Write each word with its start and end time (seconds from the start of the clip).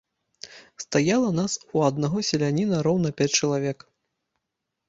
Стаяла 0.83 1.29
нас 1.39 1.53
у 1.77 1.83
аднаго 1.89 2.23
селяніна 2.31 2.77
роўна 2.89 3.09
пяць 3.21 3.31
чалавек. 3.41 3.79